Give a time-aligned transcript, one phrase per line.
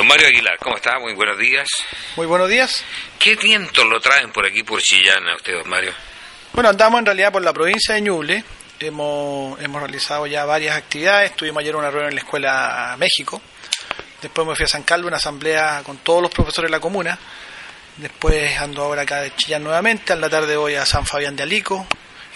[0.00, 0.98] Don Mario Aguilar, ¿cómo está?
[0.98, 1.68] Muy buenos días.
[2.16, 2.82] Muy buenos días.
[3.18, 5.92] ¿Qué vientos lo traen por aquí, por Chillana, usted, don Mario?
[6.54, 8.42] Bueno, andamos en realidad por la provincia de Ñuble.
[8.78, 11.36] Hemos, hemos realizado ya varias actividades.
[11.36, 13.42] Tuvimos ayer una reunión en la Escuela México.
[14.22, 17.18] Después me fui a San Carlos, una asamblea con todos los profesores de la comuna.
[17.98, 20.14] Después ando ahora acá de Chillán nuevamente.
[20.14, 21.86] A la tarde voy a San Fabián de Alico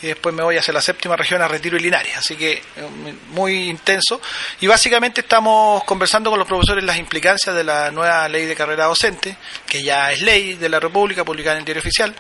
[0.05, 3.15] y después me voy hacia la séptima región a Retiro y Linares, así que eh,
[3.29, 4.21] muy intenso.
[4.61, 8.85] Y básicamente estamos conversando con los profesores las implicancias de la nueva ley de carrera
[8.85, 9.35] docente,
[9.67, 12.15] que ya es ley de la República, publicada en el diario oficial,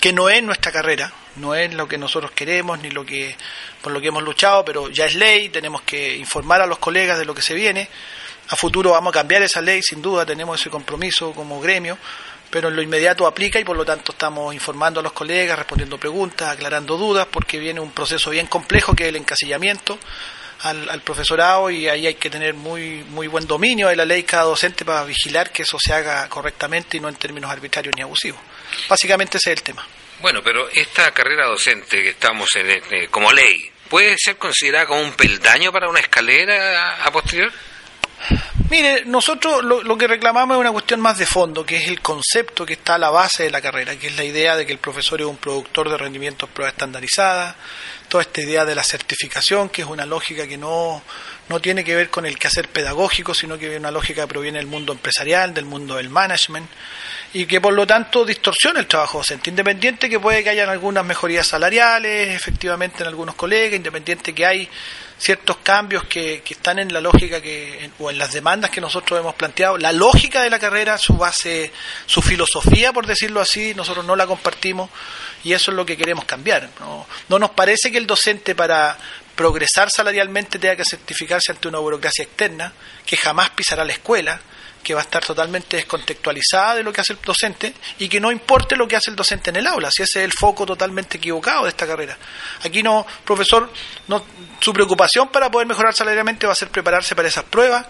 [0.00, 3.36] que no es nuestra carrera, no es lo que nosotros queremos ni lo que
[3.82, 7.20] por lo que hemos luchado, pero ya es ley, tenemos que informar a los colegas
[7.20, 7.88] de lo que se viene.
[8.48, 11.98] A futuro vamos a cambiar esa ley, sin duda, tenemos ese compromiso como gremio
[12.50, 15.98] pero en lo inmediato aplica y por lo tanto estamos informando a los colegas, respondiendo
[15.98, 19.98] preguntas, aclarando dudas, porque viene un proceso bien complejo que es el encasillamiento
[20.62, 24.44] al, profesorado y ahí hay que tener muy, muy buen dominio de la ley cada
[24.44, 28.40] docente para vigilar que eso se haga correctamente y no en términos arbitrarios ni abusivos.
[28.88, 29.86] Básicamente ese es el tema.
[30.20, 35.00] Bueno, pero esta carrera docente que estamos en, eh, como ley, ¿puede ser considerada como
[35.00, 37.52] un peldaño para una escalera a posterior?
[38.70, 42.66] Mire, nosotros lo, que reclamamos es una cuestión más de fondo, que es el concepto
[42.66, 44.78] que está a la base de la carrera, que es la idea de que el
[44.78, 47.56] profesor es un productor de rendimientos pruebas estandarizadas,
[48.08, 51.02] toda esta idea de la certificación, que es una lógica que no,
[51.48, 54.58] no tiene que ver con el quehacer pedagógico, sino que es una lógica que proviene
[54.58, 56.68] del mundo empresarial, del mundo del management,
[57.34, 61.04] y que por lo tanto distorsiona el trabajo docente, independiente que puede que hayan algunas
[61.04, 64.68] mejorías salariales, efectivamente en algunos colegas, independiente que hay
[65.18, 69.18] ciertos cambios que, que están en la lógica que, o en las demandas que nosotros
[69.20, 69.76] hemos planteado.
[69.76, 71.72] La lógica de la carrera, su base,
[72.06, 74.88] su filosofía, por decirlo así, nosotros no la compartimos
[75.44, 76.70] y eso es lo que queremos cambiar.
[76.80, 78.96] No, no nos parece que el docente para
[79.34, 82.72] progresar salarialmente tenga que certificarse ante una burocracia externa,
[83.04, 84.40] que jamás pisará la escuela,
[84.82, 88.30] que va a estar totalmente descontextualizada de lo que hace el docente y que no
[88.30, 91.18] importe lo que hace el docente en el aula, si ese es el foco totalmente
[91.18, 92.16] equivocado de esta carrera.
[92.62, 93.70] Aquí no, profesor,
[94.06, 94.24] no,
[94.60, 97.86] su preocupación para poder mejorar salarialmente va a ser prepararse para esas pruebas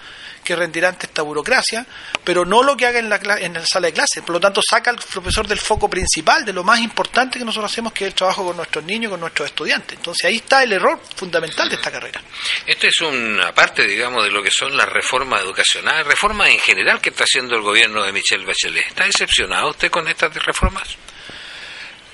[0.49, 1.85] que rendirá ante esta burocracia,
[2.25, 4.23] pero no lo que haga en la, en la sala de clase.
[4.23, 7.71] Por lo tanto, saca al profesor del foco principal, de lo más importante que nosotros
[7.71, 9.99] hacemos, que es el trabajo con nuestros niños, con nuestros estudiantes.
[9.99, 12.23] Entonces ahí está el error fundamental de esta carrera.
[12.67, 16.99] Esto es una parte, digamos, de lo que son las reformas educacionales, reformas en general
[16.99, 18.87] que está haciendo el gobierno de Michelle Bachelet.
[18.87, 20.97] ¿Está decepcionado usted con estas reformas?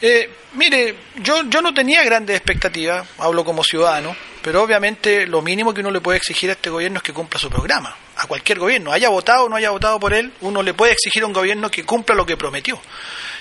[0.03, 5.73] Eh, mire, yo, yo no tenía grandes expectativas, hablo como ciudadano, pero obviamente lo mínimo
[5.73, 7.97] que uno le puede exigir a este gobierno es que cumpla su programa.
[8.25, 11.25] A cualquier gobierno, haya votado o no haya votado por él, uno le puede exigir
[11.25, 12.81] a un gobierno que cumpla lo que prometió.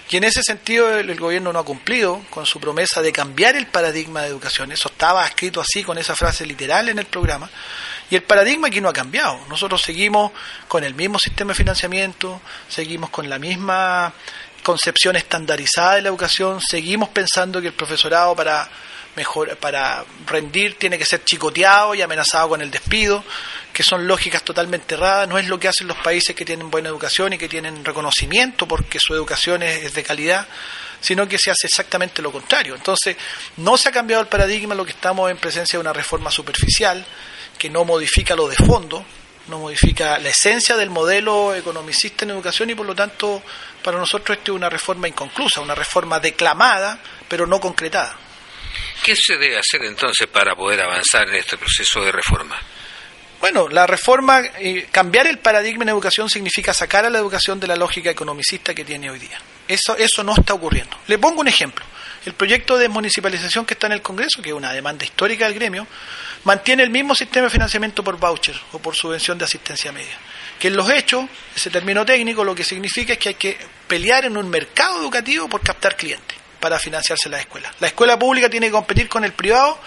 [0.10, 3.68] Y en ese sentido el, gobierno no ha cumplido con su promesa de cambiar el
[3.68, 4.74] paradigma de educación.
[4.74, 7.50] Eso estaba escrito así con esa frase literal en el programa.
[8.10, 9.40] Y el paradigma aquí no ha cambiado.
[9.48, 10.34] Nosotros seguimos
[10.68, 14.14] con el mismo sistema de financiamiento, seguimos con la misma
[14.64, 18.70] concepción estandarizada de la educación, seguimos pensando que el profesorado para
[19.16, 23.24] mejor para rendir tiene que ser chicoteado y amenazado con el despido,
[23.72, 26.90] que son lógicas totalmente erradas, no es lo que hacen los países que tienen buena
[26.90, 30.48] educación y que tienen reconocimiento porque su educación es, de calidad,
[31.00, 32.76] sino que se hace exactamente lo contrario.
[32.76, 33.18] Entonces,
[33.58, 37.06] no se ha cambiado el paradigma, lo que estamos en presencia de una reforma superficial
[37.58, 39.06] que no modifica lo de fondo,
[39.48, 43.42] no modifica la esencia del modelo economicista en educación y por lo tanto
[43.84, 48.18] para nosotros esto es una reforma inconclusa, una reforma declamada pero no concretada.
[49.04, 52.58] ¿Qué se debe hacer entonces para poder avanzar en este proceso de reforma?
[53.42, 57.68] Bueno, la reforma, eh, cambiar el paradigma en educación significa sacar a la educación de
[57.68, 59.38] la lógica economicista que tiene hoy día.
[59.68, 60.98] Eso, eso no está ocurriendo.
[61.08, 61.84] Le pongo un ejemplo.
[62.26, 65.56] El proyecto de municipalización que está en el Congreso, que es una demanda histórica del
[65.56, 65.86] gremio,
[66.46, 70.18] mantiene el mismo sistema de financiamiento por voucher o por subvención de asistencia media.
[70.58, 74.24] Que en los hechos, ese término técnico lo que significa es que hay que pelear
[74.24, 77.70] en un mercado educativo por captar clientes para financiarse la escuela.
[77.82, 79.78] La escuela pública tiene que competir con el privado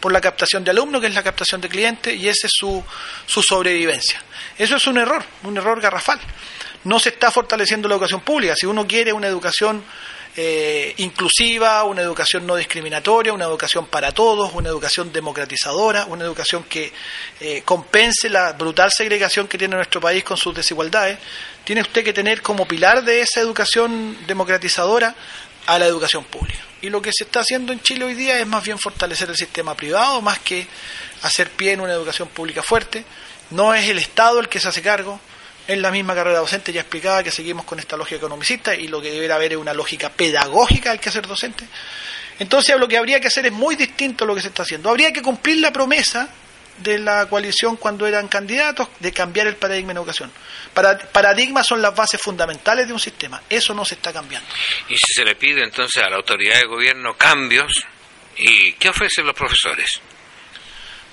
[0.00, 2.82] por la captación de alumnos, que es la captación de clientes, y esa es su,
[3.26, 4.22] su sobrevivencia.
[4.56, 6.18] Eso es un error, un error garrafal.
[6.84, 8.54] No se está fortaleciendo la educación pública.
[8.56, 9.84] Si uno quiere una educación
[10.34, 16.64] eh, inclusiva, una educación no discriminatoria, una educación para todos, una educación democratizadora, una educación
[16.64, 16.90] que
[17.40, 21.18] eh, compense la brutal segregación que tiene nuestro país con sus desigualdades.
[21.64, 25.14] Tiene usted que tener como pilar de esa educación democratizadora
[25.66, 26.60] a la educación pública.
[26.82, 29.36] Y lo que se está haciendo en Chile hoy día es más bien fortalecer el
[29.36, 30.66] sistema privado, más que
[31.22, 33.04] hacer pie en una educación pública fuerte.
[33.50, 35.18] No es el Estado el que se hace cargo,
[35.66, 39.00] en la misma carrera docente ya explicaba que seguimos con esta lógica economicista y lo
[39.00, 41.64] que debería haber es una lógica pedagógica al que ser docente.
[42.38, 44.90] Entonces lo que habría que hacer es muy distinto a lo que se está haciendo.
[44.90, 46.28] Habría que cumplir la promesa
[46.78, 50.32] de la coalición cuando eran candidatos de cambiar el paradigma en educación.
[50.72, 53.42] Para, paradigmas son las bases fundamentales de un sistema.
[53.48, 54.48] Eso no se está cambiando.
[54.88, 57.72] Y si se le pide entonces a la autoridad de gobierno cambios,
[58.36, 60.00] ¿y qué ofrecen los profesores?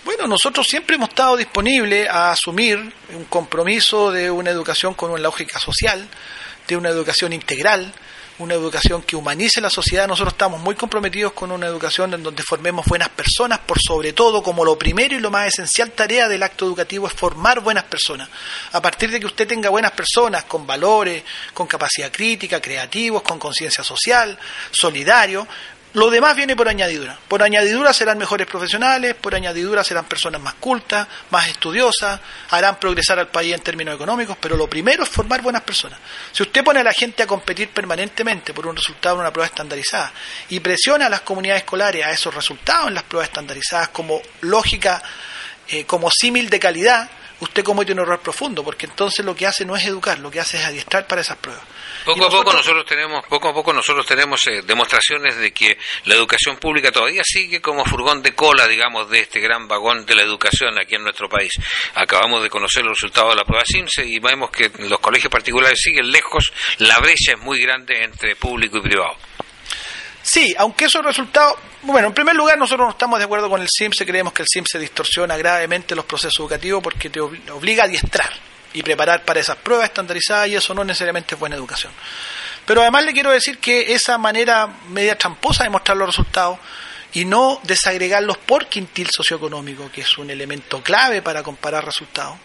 [0.03, 5.21] Bueno, nosotros siempre hemos estado disponibles a asumir un compromiso de una educación con una
[5.21, 6.07] lógica social,
[6.67, 7.93] de una educación integral,
[8.41, 10.07] una educación que humanice la sociedad.
[10.07, 14.41] Nosotros estamos muy comprometidos con una educación en donde formemos buenas personas, por sobre todo
[14.41, 18.29] como lo primero y lo más esencial tarea del acto educativo es formar buenas personas.
[18.71, 21.23] A partir de que usted tenga buenas personas con valores,
[21.53, 24.37] con capacidad crítica, creativos, con conciencia social,
[24.71, 25.47] solidario,
[25.93, 27.17] lo demás viene por añadidura.
[27.27, 33.19] Por añadidura serán mejores profesionales, por añadidura serán personas más cultas, más estudiosas, harán progresar
[33.19, 35.99] al país en términos económicos, pero lo primero es formar buenas personas.
[36.31, 39.47] Si usted pone a la gente a competir permanentemente por un resultado en una prueba
[39.47, 40.13] estandarizada
[40.49, 45.01] y presiona a las comunidades escolares a esos resultados en las pruebas estandarizadas como lógica,
[45.67, 47.09] eh, como símil de calidad,
[47.41, 50.39] usted comete un error profundo, porque entonces lo que hace no es educar, lo que
[50.39, 51.63] hace es adiestrar para esas pruebas.
[52.05, 56.15] Poco a poco nosotros tenemos, poco a poco nosotros tenemos eh, demostraciones de que la
[56.15, 60.23] educación pública todavía sigue como furgón de cola, digamos, de este gran vagón de la
[60.23, 61.51] educación aquí en nuestro país.
[61.95, 65.79] Acabamos de conocer los resultados de la prueba SIMSE y vemos que los colegios particulares
[65.79, 69.15] siguen lejos, la brecha es muy grande entre público y privado.
[70.23, 73.67] Sí, aunque esos resultados, bueno, en primer lugar nosotros no estamos de acuerdo con el
[73.69, 78.50] SIMSE, creemos que el SIMSE distorsiona gravemente los procesos educativos porque te obliga a adiestrar
[78.73, 81.91] y preparar para esas pruebas estandarizadas y eso no necesariamente es buena educación.
[82.65, 86.59] Pero además le quiero decir que esa manera media tramposa de mostrar los resultados
[87.13, 92.37] y no desagregarlos por quintil socioeconómico, que es un elemento clave para comparar resultados,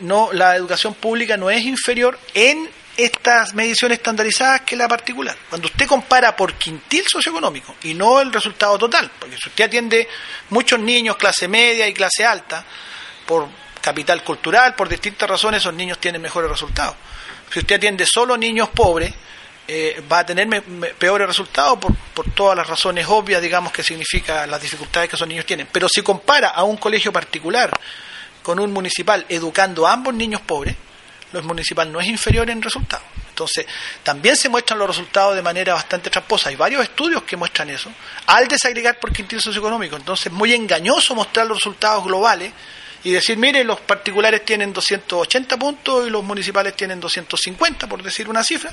[0.00, 5.36] no, la educación pública no es inferior en estas mediciones estandarizadas que la particular.
[5.48, 10.08] Cuando usted compara por quintil socioeconómico y no el resultado total, porque si usted atiende
[10.50, 12.64] muchos niños clase media y clase alta,
[13.24, 13.46] por
[13.80, 16.96] capital cultural, por distintas razones esos niños tienen mejores resultados.
[17.52, 19.12] Si usted atiende solo niños pobres,
[19.66, 20.62] eh, va a tener
[20.94, 25.28] peores resultados por, por todas las razones obvias, digamos, que significa las dificultades que esos
[25.28, 25.68] niños tienen.
[25.70, 27.70] Pero si compara a un colegio particular
[28.42, 30.74] con un municipal educando a ambos niños pobres,
[31.32, 33.04] los municipal no es inferior en resultados.
[33.28, 33.66] Entonces,
[34.02, 36.48] también se muestran los resultados de manera bastante tramposa.
[36.48, 37.90] Hay varios estudios que muestran eso,
[38.26, 39.96] al desagregar por quintil socioeconómico.
[39.96, 42.52] Entonces, es muy engañoso mostrar los resultados globales
[43.04, 48.28] y decir, mire, los particulares tienen 280 puntos y los municipales tienen 250, por decir
[48.28, 48.70] una cifra,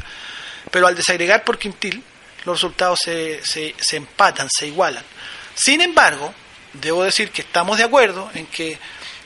[0.71, 2.03] pero al desagregar por quintil,
[2.45, 5.03] los resultados se, se, empatan, se igualan.
[5.53, 6.33] Sin embargo,
[6.73, 8.77] debo decir que estamos de acuerdo en que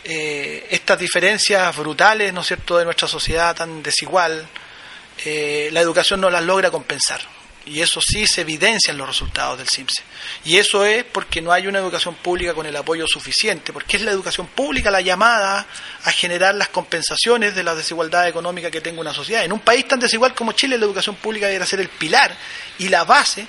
[0.03, 4.47] eh, estas diferencias brutales, ¿no es cierto?, de nuestra sociedad tan desigual,
[5.25, 7.21] eh, la educación no las logra compensar.
[7.69, 10.01] Y eso sí se evidencia en los resultados del CIMSE.
[10.45, 14.03] Y eso es porque no hay una educación pública con el apoyo suficiente, porque es
[14.03, 15.67] la educación pública la llamada
[16.03, 19.43] a generar las compensaciones de la desigualdad económica que tenga una sociedad.
[19.43, 22.35] En un país tan desigual como Chile, la educación pública debería ser el pilar
[22.79, 23.45] y la base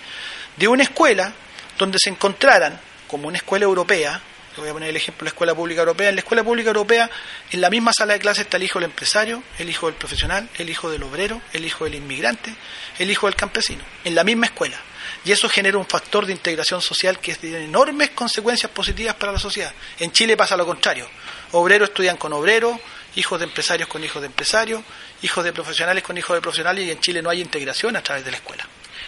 [0.57, 1.33] de una escuela
[1.79, 4.21] donde se encontraran, como una escuela europea,
[4.57, 6.09] voy a poner el ejemplo de la escuela pública europea.
[6.09, 7.11] En la escuela pública europea,
[7.51, 10.49] en la misma sala de clase está el hijo del empresario, el hijo del profesional,
[10.59, 12.55] el hijo del obrero, el hijo del inmigrante,
[12.99, 14.79] el hijo del campesino, en la misma escuela.
[15.25, 19.39] Y eso genera un factor de integración social que tiene enormes consecuencias positivas para la
[19.39, 19.73] sociedad.
[19.99, 21.09] En Chile pasa lo contrario.
[21.53, 22.79] Obreros estudian con obreros,
[23.17, 24.83] hijos de empresarios con hijos de empresarios,
[25.23, 28.25] hijos de profesionales con hijos de profesionales, y en Chile no hay integración a través
[28.25, 28.67] de la escuela.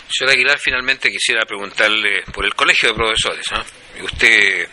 [0.09, 3.47] Señor Aguilar, finalmente quisiera preguntarle por el Colegio de Profesores.
[4.02, 4.68] Usted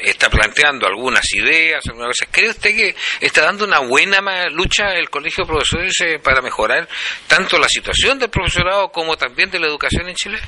[0.00, 2.28] está planteando algunas ideas, algunas cosas.
[2.30, 6.88] ¿Cree usted que está dando una buena lucha el Colegio de Profesores eh, para mejorar
[7.26, 10.38] tanto la situación del profesorado como también de la educación en Chile?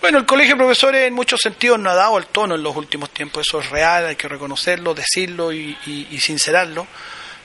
[0.00, 2.74] Bueno, el Colegio de Profesores en muchos sentidos no ha dado el tono en los
[2.74, 3.46] últimos tiempos.
[3.46, 6.86] Eso es real, hay que reconocerlo, decirlo y sincerarlo.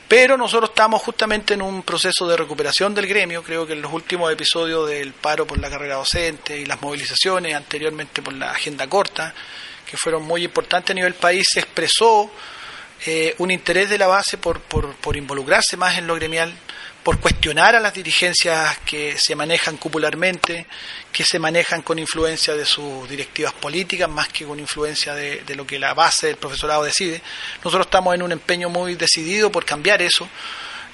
[0.08, 3.42] Pero nosotros estamos justamente en un proceso de recuperación del gremio.
[3.42, 7.56] Creo que en los últimos episodios del paro por la carrera docente y las movilizaciones,
[7.56, 9.34] anteriormente por la agenda corta,
[9.90, 12.30] que fueron muy importantes a nivel país, se expresó
[13.08, 16.54] eh, un interés de la base por, por, por involucrarse más en lo gremial,
[17.06, 20.66] por cuestionar a las dirigencias que se manejan cupularmente,
[21.12, 25.68] que se manejan con influencia de sus directivas políticas más que con influencia de, lo
[25.68, 27.22] que la base del profesorado decide.
[27.64, 30.28] Nosotros estamos en un empeño muy decidido por cambiar eso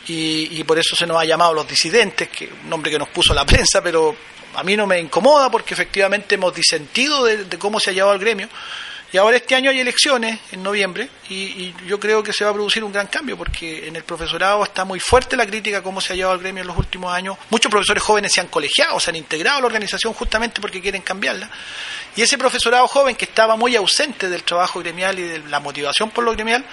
[0.05, 3.33] y, por eso se nos ha llamado los disidentes, que un nombre que nos puso
[3.33, 4.13] la prensa, pero
[4.55, 8.19] a mí no me incomoda porque efectivamente hemos disentido de cómo se ha llevado el
[8.19, 8.49] gremio
[9.13, 12.53] y ahora este año hay elecciones en noviembre y, yo creo que se va a
[12.53, 15.99] producir un gran cambio porque en el profesorado está muy fuerte la crítica a cómo
[15.99, 17.37] se ha llevado el gremio en los últimos años.
[17.49, 21.01] Muchos profesores jóvenes se han colegiado, se han integrado a la organización justamente porque quieren
[21.01, 21.49] cambiarla.
[22.15, 26.11] Y ese profesorado joven que estaba muy ausente del trabajo gremial y de la motivación
[26.11, 26.63] por lo gremial,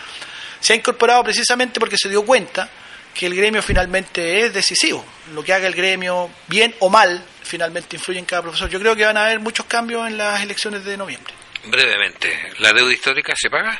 [0.60, 2.68] se ha incorporado precisamente porque se dio cuenta
[3.14, 5.04] que el gremio finalmente es decisivo.
[5.34, 8.68] Lo que haga el gremio, bien o mal, finalmente influye en cada profesor.
[8.70, 11.37] Yo creo que van a haber muchos cambios en las elecciones de noviembre.
[11.64, 13.78] Brevemente, ¿la deuda histórica se paga?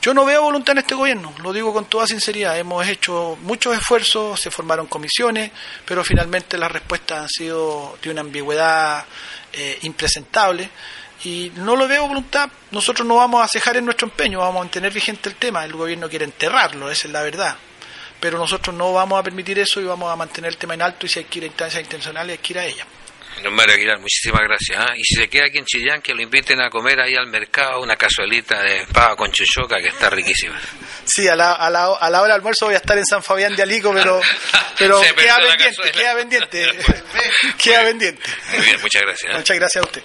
[0.00, 2.58] Yo no veo voluntad en este gobierno, lo digo con toda sinceridad.
[2.58, 5.52] Hemos hecho muchos esfuerzos, se formaron comisiones,
[5.86, 9.04] pero finalmente las respuestas han sido de una ambigüedad
[9.52, 10.68] eh, impresentable
[11.24, 12.50] y no lo veo voluntad.
[12.72, 15.64] Nosotros no vamos a cejar en nuestro empeño, vamos a mantener vigente el tema.
[15.64, 17.56] El gobierno quiere enterrarlo, esa es la verdad.
[18.18, 21.06] Pero nosotros no vamos a permitir eso y vamos a mantener el tema en alto
[21.06, 22.86] y si hay que ir a instancias intencionales, hay que ir a ella.
[23.42, 24.78] Don Mario Aguilar, muchísimas gracias.
[24.78, 24.92] ¿ah?
[24.96, 27.80] Y si se queda aquí en Chillán, que lo inviten a comer ahí al mercado
[27.80, 30.60] una cazuelita de pava con chuchoca que está riquísima.
[31.04, 33.22] Sí, a la, a la, a la hora del almuerzo voy a estar en San
[33.22, 34.20] Fabián de Alico, pero,
[34.78, 36.66] pero queda, pendiente, queda pendiente,
[37.62, 38.22] queda pendiente.
[38.56, 39.32] Muy bien, muchas gracias.
[39.32, 39.38] ¿ah?
[39.38, 40.02] Muchas gracias a usted.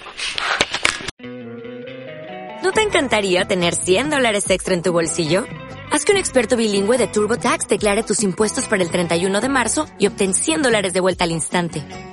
[2.63, 5.46] ¿No te encantaría tener 100 dólares extra en tu bolsillo?
[5.91, 9.88] Haz que un experto bilingüe de TurboTax declare tus impuestos para el 31 de marzo
[9.98, 11.81] y obtén 100 dólares de vuelta al instante.